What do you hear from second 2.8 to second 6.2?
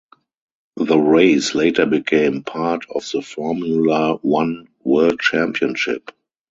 of the Formula One World Championship.